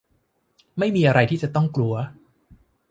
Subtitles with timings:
[0.79, 1.93] ไม่มีอะไรที่จะต้องกลัว